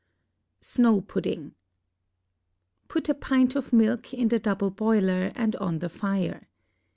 SNOW 0.61 1.01
PUDDING 1.01 1.53
Put 2.87 3.07
a 3.07 3.13
pint 3.13 3.55
of 3.55 3.71
milk 3.71 4.15
in 4.15 4.29
the 4.29 4.39
double 4.39 4.71
boiler 4.71 5.31
and 5.35 5.55
on 5.57 5.77
the 5.77 5.89
fire. 5.89 6.47